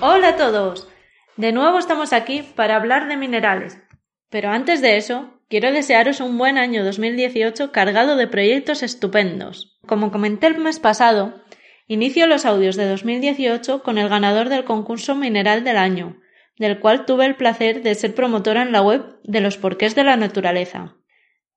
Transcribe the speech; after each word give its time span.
Hola 0.00 0.28
a 0.28 0.36
todos. 0.36 0.86
De 1.36 1.50
nuevo 1.50 1.80
estamos 1.80 2.12
aquí 2.12 2.44
para 2.54 2.76
hablar 2.76 3.08
de 3.08 3.16
minerales. 3.16 3.80
Pero 4.30 4.50
antes 4.50 4.80
de 4.80 4.96
eso, 4.96 5.40
quiero 5.48 5.72
desearos 5.72 6.20
un 6.20 6.38
buen 6.38 6.56
año 6.56 6.84
2018 6.84 7.72
cargado 7.72 8.14
de 8.14 8.28
proyectos 8.28 8.84
estupendos. 8.84 9.76
Como 9.88 10.12
comenté 10.12 10.46
el 10.46 10.58
mes 10.58 10.78
pasado, 10.78 11.42
inicio 11.88 12.28
los 12.28 12.46
audios 12.46 12.76
de 12.76 12.88
2018 12.88 13.82
con 13.82 13.98
el 13.98 14.08
ganador 14.08 14.50
del 14.50 14.62
concurso 14.62 15.16
Mineral 15.16 15.64
del 15.64 15.78
Año, 15.78 16.20
del 16.58 16.78
cual 16.78 17.04
tuve 17.04 17.26
el 17.26 17.34
placer 17.34 17.82
de 17.82 17.96
ser 17.96 18.14
promotora 18.14 18.62
en 18.62 18.70
la 18.70 18.82
web 18.82 19.18
de 19.24 19.40
los 19.40 19.56
porqués 19.58 19.96
de 19.96 20.04
la 20.04 20.16
naturaleza. 20.16 20.94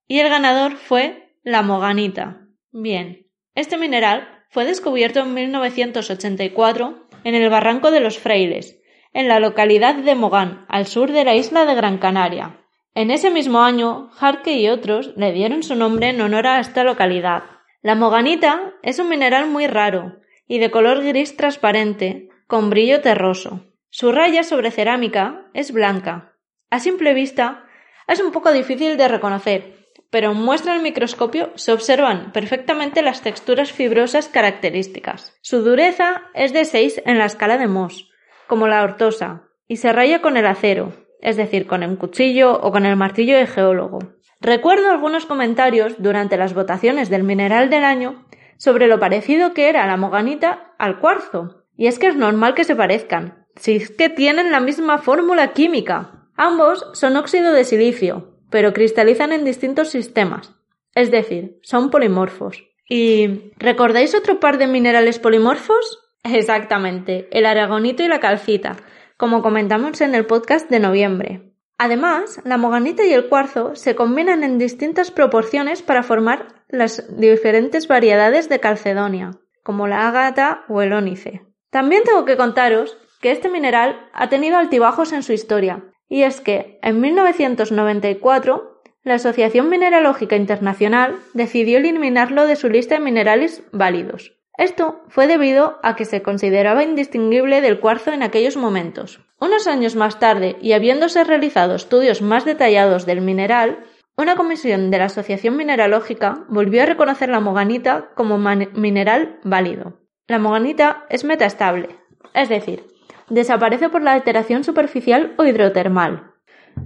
Y 0.08 0.18
el 0.18 0.30
ganador 0.30 0.78
fue 0.78 1.36
la 1.44 1.62
moganita. 1.62 2.48
Bien, 2.72 3.28
este 3.54 3.78
mineral 3.78 4.46
fue 4.50 4.66
descubierto 4.66 5.20
en 5.20 5.36
1984 5.36 7.01
en 7.24 7.36
el 7.36 7.50
Barranco 7.50 7.92
de 7.92 8.00
los 8.00 8.18
Frailes, 8.18 8.82
en 9.14 9.28
la 9.28 9.40
localidad 9.40 9.96
de 9.96 10.16
Mogán, 10.16 10.66
al 10.70 10.86
sur 10.86 11.12
de 11.12 11.24
la 11.24 11.36
isla 11.36 11.66
de 11.66 11.76
Gran 11.76 11.98
Canaria. 11.98 12.62
En 12.94 13.12
ese 13.12 13.30
mismo 13.30 13.62
año, 13.62 14.10
Jarque 14.12 14.54
y 14.54 14.68
otros 14.70 15.14
le 15.16 15.32
dieron 15.32 15.64
su 15.64 15.76
nombre 15.76 16.10
en 16.10 16.22
honor 16.22 16.48
a 16.48 16.60
esta 16.60 16.84
localidad. 16.84 17.44
La 17.82 17.96
moganita 17.96 18.74
es 18.84 19.00
un 19.00 19.10
mineral 19.10 19.48
muy 19.48 19.68
raro 19.68 20.18
y 20.48 20.60
de 20.60 20.72
color 20.72 21.04
gris 21.04 21.38
transparente, 21.38 22.30
con 22.48 22.70
brillo 22.70 23.02
terroso. 23.02 23.66
Su 23.90 24.12
raya 24.12 24.44
sobre 24.44 24.72
cerámica 24.72 25.50
es 25.54 25.72
blanca. 25.72 26.34
A 26.70 26.80
simple 26.80 27.14
vista 27.14 27.66
es 28.08 28.22
un 28.22 28.32
poco 28.32 28.52
difícil 28.52 28.98
de 28.98 29.08
reconocer, 29.08 29.81
pero 30.12 30.32
en 30.32 30.38
muestra 30.38 30.74
al 30.74 30.84
microscopio 30.84 31.52
se 31.56 31.72
observan 31.72 32.32
perfectamente 32.34 33.02
las 33.02 33.22
texturas 33.22 33.72
fibrosas 33.72 34.28
características. 34.28 35.36
Su 35.42 35.64
dureza 35.64 36.24
es 36.36 36.54
de 36.54 36.66
6 36.66 37.02
en 37.06 37.18
la 37.18 37.26
escala 37.26 37.58
de 37.58 37.68
Mohs, 37.68 38.10
como 38.48 38.68
la 38.68 38.84
ortosa, 38.84 39.48
y 39.68 39.78
se 39.78 39.94
raya 39.94 40.22
con 40.22 40.36
el 40.36 40.46
acero, 40.46 40.94
es 41.22 41.38
decir, 41.38 41.66
con 41.66 41.82
el 41.82 41.98
cuchillo 41.98 42.60
o 42.62 42.72
con 42.72 42.86
el 42.86 42.98
martillo 42.98 43.38
de 43.38 43.48
geólogo. 43.48 44.00
Recuerdo 44.42 44.92
algunos 44.92 45.26
comentarios 45.26 45.96
durante 46.00 46.36
las 46.36 46.54
votaciones 46.54 47.10
del 47.10 47.24
mineral 47.24 47.70
del 47.70 47.86
año 47.86 48.26
sobre 48.58 48.88
lo 48.88 49.00
parecido 49.00 49.54
que 49.54 49.70
era 49.70 49.88
la 49.88 49.98
moganita 49.98 50.74
al 50.78 51.00
cuarzo. 51.00 51.64
Y 51.78 51.88
es 51.88 52.00
que 52.00 52.08
es 52.08 52.16
normal 52.16 52.54
que 52.54 52.64
se 52.64 52.76
parezcan, 52.76 53.48
si 53.56 53.78
es 53.78 53.92
que 53.92 54.10
tienen 54.10 54.52
la 54.52 54.60
misma 54.60 54.98
fórmula 54.98 55.54
química. 55.54 56.28
Ambos 56.36 56.86
son 56.94 57.18
óxido 57.18 57.54
de 57.54 57.64
silicio, 57.64 58.31
pero 58.52 58.74
cristalizan 58.74 59.34
en 59.34 59.44
distintos 59.44 59.90
sistemas, 59.90 60.54
es 60.94 61.10
decir, 61.10 61.58
son 61.64 61.90
polimorfos. 61.90 62.64
¿Y 62.88 63.54
recordáis 63.58 64.14
otro 64.14 64.40
par 64.40 64.60
de 64.60 64.68
minerales 64.68 65.18
polimorfos? 65.18 66.00
Exactamente, 66.24 67.28
el 67.32 67.48
aragonito 67.48 68.04
y 68.04 68.08
la 68.08 68.20
calcita, 68.20 68.76
como 69.18 69.42
comentamos 69.42 70.02
en 70.02 70.14
el 70.14 70.28
podcast 70.28 70.70
de 70.70 70.80
noviembre. 70.80 71.54
Además, 71.78 72.40
la 72.44 72.58
moganita 72.58 73.04
y 73.04 73.14
el 73.14 73.28
cuarzo 73.28 73.76
se 73.76 73.96
combinan 73.96 74.44
en 74.44 74.60
distintas 74.60 75.10
proporciones 75.10 75.82
para 75.82 76.04
formar 76.04 76.64
las 76.68 77.18
diferentes 77.20 77.88
variedades 77.88 78.50
de 78.50 78.60
calcedonia, 78.60 79.32
como 79.64 79.88
la 79.88 80.08
ágata 80.08 80.64
o 80.70 80.84
el 80.84 80.94
ónice. 80.94 81.42
También 81.72 82.04
tengo 82.04 82.26
que 82.26 82.38
contaros 82.38 82.98
que 83.22 83.32
este 83.32 83.50
mineral 83.50 84.10
ha 84.14 84.30
tenido 84.30 84.58
altibajos 84.58 85.12
en 85.14 85.24
su 85.24 85.34
historia, 85.34 85.84
y 86.12 86.24
es 86.24 86.42
que 86.42 86.78
en 86.84 87.00
1994 87.00 88.82
la 89.02 89.14
Asociación 89.14 89.70
Mineralógica 89.70 90.36
Internacional 90.36 91.16
decidió 91.34 91.78
eliminarlo 91.78 92.46
de 92.48 92.58
su 92.58 92.70
lista 92.70 92.96
de 92.96 93.02
minerales 93.02 93.64
válidos. 93.72 94.38
Esto 94.58 95.04
fue 95.08 95.28
debido 95.28 95.80
a 95.84 95.96
que 95.96 96.04
se 96.04 96.22
consideraba 96.22 96.84
indistinguible 96.84 97.62
del 97.62 97.80
cuarzo 97.80 98.12
en 98.12 98.24
aquellos 98.24 98.58
momentos. 98.58 99.22
Unos 99.40 99.68
años 99.68 99.96
más 99.96 100.20
tarde, 100.20 100.58
y 100.62 100.74
habiéndose 100.74 101.24
realizado 101.24 101.76
estudios 101.76 102.22
más 102.22 102.44
detallados 102.44 103.06
del 103.06 103.22
mineral, 103.22 103.86
una 104.18 104.36
comisión 104.36 104.92
de 104.92 104.98
la 104.98 105.06
Asociación 105.06 105.56
Mineralógica 105.56 106.44
volvió 106.50 106.84
a 106.84 106.88
reconocer 106.88 107.30
la 107.30 107.40
moganita 107.40 108.10
como 108.16 108.38
mineral 108.38 109.40
válido. 109.46 110.02
La 110.28 110.40
moganita 110.40 111.06
es 111.10 111.24
metastable, 111.24 111.88
es 112.34 112.50
decir, 112.50 112.91
desaparece 113.32 113.90
por 113.90 114.02
la 114.02 114.14
alteración 114.14 114.64
superficial 114.64 115.34
o 115.38 115.46
hidrotermal. 115.46 116.34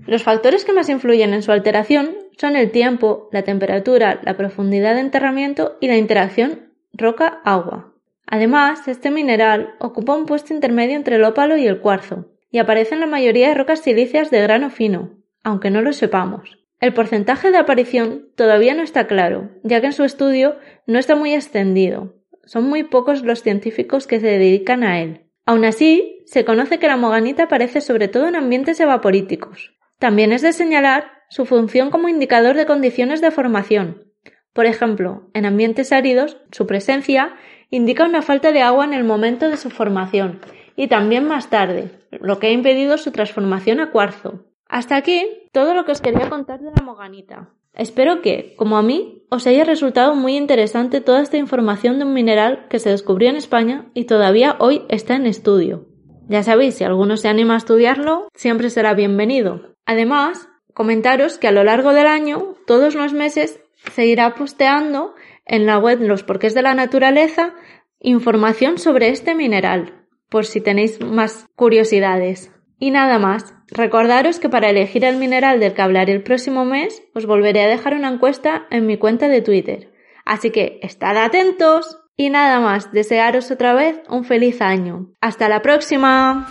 Los 0.05 0.23
factores 0.23 0.63
que 0.63 0.73
más 0.73 0.89
influyen 0.89 1.33
en 1.33 1.41
su 1.41 1.51
alteración 1.51 2.15
son 2.37 2.55
el 2.55 2.71
tiempo, 2.71 3.29
la 3.31 3.43
temperatura, 3.43 4.19
la 4.23 4.37
profundidad 4.37 4.93
de 4.93 5.01
enterramiento 5.01 5.77
y 5.81 5.87
la 5.87 5.97
interacción 5.97 6.73
roca-agua. 6.93 7.93
Además, 8.27 8.87
este 8.87 9.11
mineral 9.11 9.75
ocupa 9.79 10.15
un 10.15 10.25
puesto 10.25 10.53
intermedio 10.53 10.95
entre 10.95 11.17
el 11.17 11.23
ópalo 11.23 11.57
y 11.57 11.67
el 11.67 11.79
cuarzo, 11.79 12.31
y 12.51 12.59
aparece 12.59 12.95
en 12.95 13.01
la 13.01 13.07
mayoría 13.07 13.49
de 13.49 13.55
rocas 13.55 13.79
silíceas 13.79 14.31
de 14.31 14.41
grano 14.41 14.69
fino, 14.69 15.17
aunque 15.43 15.69
no 15.69 15.81
lo 15.81 15.93
sepamos. 15.93 16.57
El 16.79 16.93
porcentaje 16.93 17.51
de 17.51 17.57
aparición 17.57 18.29
todavía 18.35 18.73
no 18.73 18.83
está 18.83 19.07
claro, 19.07 19.49
ya 19.63 19.81
que 19.81 19.87
en 19.87 19.93
su 19.93 20.03
estudio 20.03 20.57
no 20.85 20.99
está 20.99 21.15
muy 21.15 21.33
extendido. 21.33 22.15
Son 22.45 22.67
muy 22.67 22.83
pocos 22.83 23.23
los 23.23 23.41
científicos 23.41 24.07
que 24.07 24.19
se 24.19 24.27
dedican 24.27 24.83
a 24.83 25.01
él. 25.01 25.25
Aun 25.45 25.65
así, 25.65 26.14
se 26.25 26.45
conoce 26.45 26.79
que 26.79 26.87
la 26.87 26.97
moganita 26.97 27.43
aparece 27.43 27.81
sobre 27.81 28.07
todo 28.07 28.27
en 28.27 28.35
ambientes 28.35 28.79
evaporíticos. 28.79 29.75
También 29.99 30.31
es 30.31 30.41
de 30.41 30.53
señalar 30.53 31.11
su 31.29 31.45
función 31.45 31.89
como 31.89 32.09
indicador 32.09 32.55
de 32.55 32.65
condiciones 32.65 33.21
de 33.21 33.31
formación. 33.31 34.11
Por 34.53 34.65
ejemplo, 34.65 35.29
en 35.33 35.45
ambientes 35.45 35.91
áridos, 35.91 36.37
su 36.51 36.65
presencia 36.65 37.35
indica 37.69 38.05
una 38.05 38.21
falta 38.21 38.51
de 38.51 38.61
agua 38.61 38.85
en 38.85 38.93
el 38.93 39.03
momento 39.03 39.49
de 39.49 39.57
su 39.57 39.69
formación 39.69 40.39
y 40.75 40.87
también 40.87 41.25
más 41.27 41.49
tarde, 41.49 41.91
lo 42.11 42.39
que 42.39 42.47
ha 42.47 42.51
impedido 42.51 42.97
su 42.97 43.11
transformación 43.11 43.79
a 43.79 43.91
cuarzo. 43.91 44.45
Hasta 44.67 44.95
aquí 44.95 45.25
todo 45.51 45.73
lo 45.73 45.85
que 45.85 45.91
os 45.91 46.01
quería 46.01 46.29
contar 46.29 46.59
de 46.59 46.71
la 46.71 46.83
moganita. 46.83 47.49
Espero 47.73 48.21
que, 48.21 48.55
como 48.55 48.77
a 48.77 48.81
mí, 48.81 49.25
os 49.29 49.45
haya 49.47 49.65
resultado 49.65 50.15
muy 50.15 50.37
interesante 50.37 51.01
toda 51.01 51.21
esta 51.21 51.37
información 51.37 51.99
de 51.99 52.05
un 52.05 52.13
mineral 52.13 52.67
que 52.69 52.79
se 52.79 52.89
descubrió 52.89 53.29
en 53.29 53.35
España 53.35 53.89
y 53.93 54.05
todavía 54.05 54.55
hoy 54.59 54.83
está 54.89 55.15
en 55.15 55.25
estudio. 55.25 55.85
Ya 56.27 56.41
sabéis, 56.41 56.75
si 56.75 56.83
alguno 56.83 57.17
se 57.17 57.27
anima 57.27 57.53
a 57.53 57.57
estudiarlo, 57.57 58.29
siempre 58.33 58.69
será 58.69 58.93
bienvenido. 58.93 59.75
Además, 59.85 60.49
comentaros 60.73 61.37
que 61.37 61.47
a 61.47 61.51
lo 61.51 61.63
largo 61.63 61.93
del 61.93 62.07
año, 62.07 62.55
todos 62.65 62.95
los 62.95 63.13
meses, 63.13 63.61
se 63.93 64.05
irá 64.07 64.33
posteando 64.33 65.13
en 65.45 65.65
la 65.65 65.77
web 65.77 66.01
Los 66.01 66.23
Porqués 66.23 66.55
de 66.55 66.63
la 66.63 66.73
Naturaleza 66.73 67.53
información 67.99 68.77
sobre 68.77 69.09
este 69.09 69.35
mineral, 69.35 70.05
por 70.29 70.45
si 70.45 70.61
tenéis 70.61 71.01
más 71.01 71.47
curiosidades. 71.55 72.51
Y 72.77 72.91
nada 72.91 73.19
más. 73.19 73.53
Recordaros 73.67 74.39
que 74.39 74.49
para 74.49 74.69
elegir 74.69 75.03
el 75.05 75.17
mineral 75.17 75.59
del 75.59 75.73
que 75.73 75.81
hablaré 75.81 76.13
el 76.13 76.21
próximo 76.21 76.65
mes 76.65 77.01
os 77.15 77.25
volveré 77.25 77.63
a 77.63 77.67
dejar 77.67 77.95
una 77.95 78.09
encuesta 78.09 78.67
en 78.69 78.85
mi 78.85 78.97
cuenta 78.97 79.27
de 79.27 79.41
Twitter. 79.41 79.91
Así 80.23 80.51
que 80.51 80.79
estad 80.83 81.17
atentos. 81.17 81.99
Y 82.17 82.29
nada 82.29 82.61
más, 82.61 82.93
desearos 82.93 83.51
otra 83.51 83.73
vez 83.73 83.97
un 84.07 84.23
feliz 84.23 84.61
año. 84.61 85.09
Hasta 85.19 85.49
la 85.49 85.61
próxima. 85.61 86.47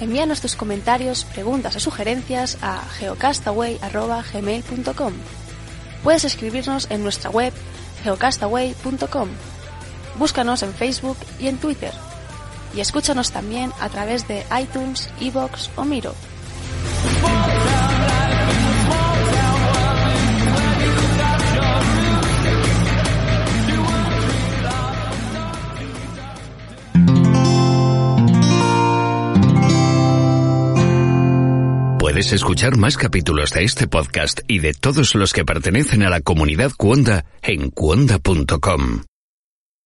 Envíanos 0.00 0.40
tus 0.40 0.56
comentarios, 0.56 1.24
preguntas 1.24 1.76
o 1.76 1.80
sugerencias 1.80 2.56
a 2.62 2.80
geocastaway.gmail.com 2.98 5.12
Puedes 6.02 6.24
escribirnos 6.24 6.90
en 6.90 7.02
nuestra 7.02 7.28
web 7.30 7.52
geocastaway.com. 8.02 9.28
Búscanos 10.18 10.62
en 10.62 10.74
Facebook 10.74 11.16
y 11.40 11.48
en 11.48 11.56
Twitter. 11.56 11.92
Y 12.76 12.80
escúchanos 12.80 13.30
también 13.30 13.72
a 13.80 13.88
través 13.88 14.26
de 14.26 14.44
iTunes, 14.60 15.08
Evox 15.20 15.70
o 15.76 15.84
Miro. 15.84 16.14
Puedes 32.14 32.32
escuchar 32.32 32.76
más 32.76 32.96
capítulos 32.96 33.50
de 33.50 33.64
este 33.64 33.88
podcast 33.88 34.40
y 34.46 34.60
de 34.60 34.72
todos 34.72 35.16
los 35.16 35.32
que 35.32 35.44
pertenecen 35.44 36.04
a 36.04 36.10
la 36.10 36.20
comunidad 36.20 36.70
Cuonda 36.76 37.24
en 37.42 37.70
cuonda.com. 37.70 39.00